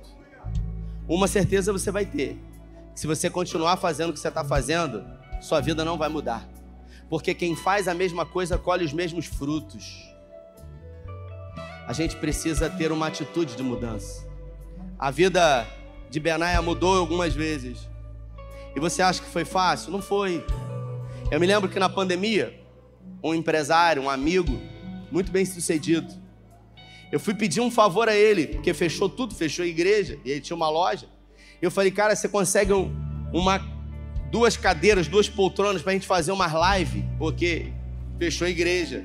[1.07, 2.39] Uma certeza você vai ter:
[2.95, 5.05] se você continuar fazendo o que você está fazendo,
[5.43, 6.49] sua vida não vai mudar,
[7.11, 10.11] porque quem faz a mesma coisa colhe os mesmos frutos.
[11.87, 14.27] A gente precisa ter uma atitude de mudança.
[14.99, 15.67] A vida
[16.15, 17.89] de Benaia mudou algumas vezes.
[18.77, 19.91] E você acha que foi fácil?
[19.91, 20.47] Não foi.
[21.29, 22.55] Eu me lembro que na pandemia,
[23.21, 24.63] um empresário, um amigo,
[25.11, 26.15] muito bem sucedido,
[27.11, 30.41] eu fui pedir um favor a ele, porque fechou tudo, fechou a igreja, e ele
[30.41, 31.09] tinha uma loja.
[31.61, 32.95] Eu falei, cara, você consegue um,
[33.33, 33.61] uma,
[34.31, 37.73] duas cadeiras, duas poltronas para a gente fazer uma live, porque
[38.21, 39.05] fechou a igreja.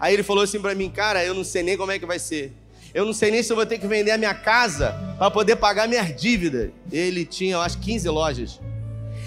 [0.00, 2.18] Aí ele falou assim para mim, cara, eu não sei nem como é que vai
[2.18, 2.52] ser.
[2.94, 5.56] Eu não sei nem se eu vou ter que vender a minha casa para poder
[5.56, 6.70] pagar minhas dívidas.
[6.92, 8.60] Ele tinha, eu acho, 15 lojas.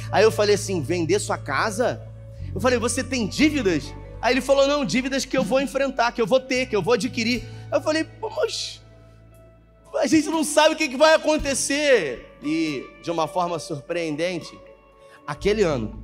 [0.10, 2.02] Aí eu falei assim: vender sua casa?
[2.56, 3.94] Eu falei, você tem dívidas?
[4.22, 6.82] Aí ele falou: não, dívidas que eu vou enfrentar, que eu vou ter, que eu
[6.82, 7.44] vou adquirir.
[7.70, 8.82] Eu falei, mas
[9.96, 12.26] a gente não sabe o que vai acontecer.
[12.42, 14.58] E de uma forma surpreendente,
[15.26, 16.02] aquele ano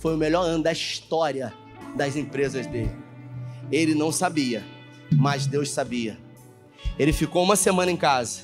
[0.00, 1.52] foi o melhor ano da história
[1.94, 2.94] das empresas dele.
[3.70, 4.64] Ele não sabia,
[5.12, 6.23] mas Deus sabia.
[6.98, 8.42] Ele ficou uma semana em casa.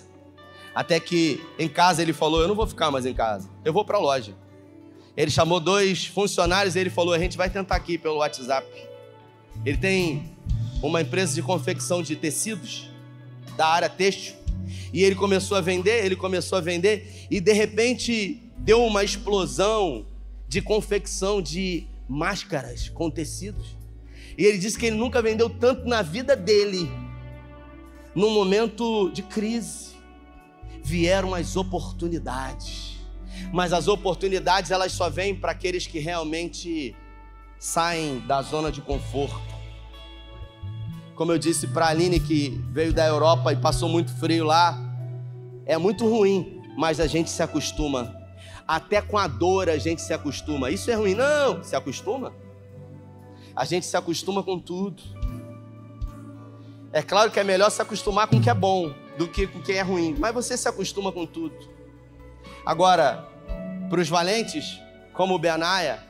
[0.75, 3.85] Até que em casa ele falou: Eu não vou ficar mais em casa, eu vou
[3.85, 4.35] para a loja.
[5.17, 8.67] Ele chamou dois funcionários e ele falou: A gente vai tentar aqui pelo WhatsApp.
[9.65, 10.33] Ele tem
[10.83, 12.89] uma empresa de confecção de tecidos
[13.57, 14.35] da área têxtil.
[14.93, 20.07] E ele começou a vender, ele começou a vender, e de repente deu uma explosão
[20.49, 23.77] de confecção de máscaras com tecidos.
[24.37, 26.91] E ele disse que ele nunca vendeu tanto na vida dele.
[28.15, 29.95] Num momento de crise,
[30.83, 32.99] vieram as oportunidades.
[33.53, 36.95] Mas as oportunidades elas só vêm para aqueles que realmente
[37.59, 39.55] saem da zona de conforto.
[41.15, 44.79] Como eu disse para a Aline que veio da Europa e passou muito frio lá,
[45.67, 48.17] é muito ruim, mas a gente se acostuma.
[48.67, 50.71] Até com a dor a gente se acostuma.
[50.71, 51.15] Isso é ruim?
[51.15, 52.33] Não, se acostuma.
[53.55, 55.03] A gente se acostuma com tudo.
[56.93, 59.61] É claro que é melhor se acostumar com o que é bom do que com
[59.61, 61.55] o que é ruim, mas você se acostuma com tudo.
[62.67, 63.29] Agora,
[63.89, 64.81] para os valentes,
[65.13, 66.03] como o Benaia,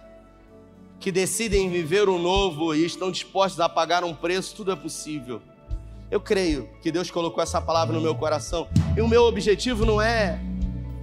[0.98, 5.42] que decidem viver o novo e estão dispostos a pagar um preço, tudo é possível.
[6.10, 8.68] Eu creio que Deus colocou essa palavra no meu coração.
[8.96, 10.40] E o meu objetivo não é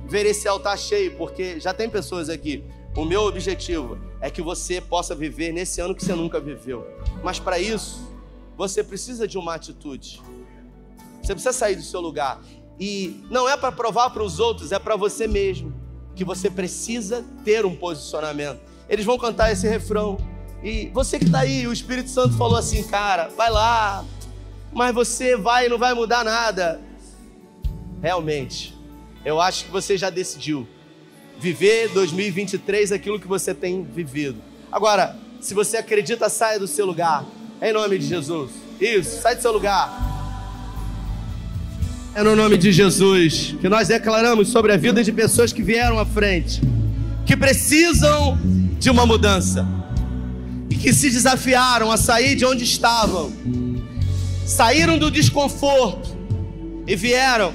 [0.07, 2.63] ver esse altar cheio, porque já tem pessoas aqui.
[2.95, 6.88] O meu objetivo é que você possa viver nesse ano que você nunca viveu.
[7.23, 8.07] Mas para isso,
[8.58, 10.22] você precisa de uma atitude.
[11.22, 12.41] Você precisa sair do seu lugar.
[12.80, 15.74] E não é para provar para os outros, é para você mesmo
[16.16, 18.60] que você precisa ter um posicionamento.
[18.89, 20.18] Eles vão cantar esse refrão.
[20.64, 24.03] E você que está aí, o Espírito Santo falou assim, cara, vai lá,
[24.74, 26.82] mas você vai e não vai mudar nada.
[28.01, 28.76] Realmente,
[29.24, 30.68] eu acho que você já decidiu
[31.38, 34.41] viver 2023 aquilo que você tem vivido.
[34.72, 37.24] Agora, se você acredita, saia do seu lugar,
[37.62, 38.51] em nome de Jesus.
[38.80, 40.05] Isso, sai do seu lugar.
[42.14, 45.99] É no nome de Jesus que nós declaramos sobre a vida de pessoas que vieram
[45.99, 46.62] à frente,
[47.26, 48.38] que precisam
[48.80, 49.68] de uma mudança
[50.70, 53.32] e que se desafiaram a sair de onde estavam,
[54.45, 56.16] saíram do desconforto
[56.88, 57.51] e vieram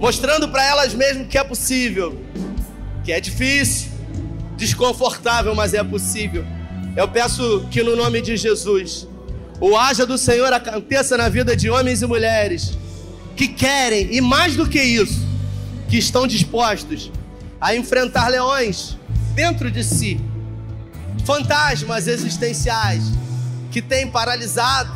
[0.00, 2.16] mostrando para elas mesmas que é possível,
[3.04, 3.90] que é difícil,
[4.56, 6.44] desconfortável, mas é possível.
[6.96, 9.06] Eu peço que no nome de Jesus,
[9.60, 12.76] o haja do Senhor aconteça na vida de homens e mulheres
[13.36, 15.26] que querem, e mais do que isso,
[15.88, 17.10] que estão dispostos
[17.60, 18.96] a enfrentar leões
[19.34, 20.20] dentro de si,
[21.24, 23.04] fantasmas existenciais
[23.70, 24.90] que têm paralisado,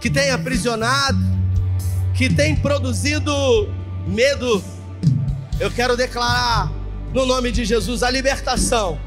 [0.00, 1.18] que têm aprisionado,
[2.14, 3.32] que têm produzido
[4.06, 4.62] medo.
[5.58, 6.70] Eu quero declarar
[7.12, 9.00] no nome de Jesus a libertação,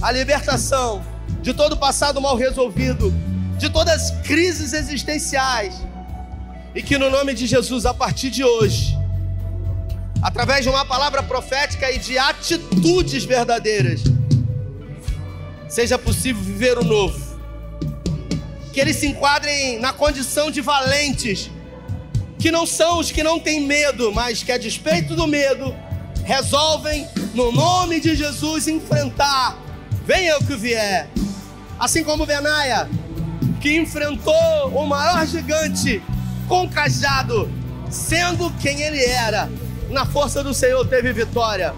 [0.00, 1.09] a libertação
[1.42, 3.12] de todo passado mal resolvido,
[3.58, 5.74] de todas as crises existenciais,
[6.74, 8.96] e que no nome de Jesus, a partir de hoje,
[10.22, 14.02] através de uma palavra profética e de atitudes verdadeiras,
[15.68, 17.30] seja possível viver o novo.
[18.72, 21.50] Que eles se enquadrem na condição de valentes,
[22.38, 25.74] que não são os que não têm medo, mas que a despeito do medo,
[26.24, 29.58] resolvem, no nome de Jesus, enfrentar,
[30.06, 31.08] venha o que vier.
[31.80, 32.86] Assim como Benaia,
[33.58, 36.02] que enfrentou o maior gigante
[36.46, 37.50] com cajado,
[37.90, 39.48] sendo quem ele era,
[39.88, 41.74] na força do Senhor teve vitória.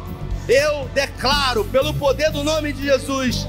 [0.49, 3.47] Eu declaro, pelo poder do nome de Jesus,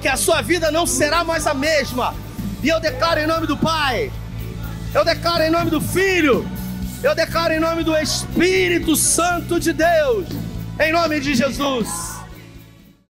[0.00, 2.14] que a sua vida não será mais a mesma.
[2.62, 4.12] E eu declaro em nome do Pai,
[4.94, 6.48] eu declaro em nome do Filho,
[7.02, 10.28] eu declaro em nome do Espírito Santo de Deus,
[10.78, 12.15] em nome de Jesus.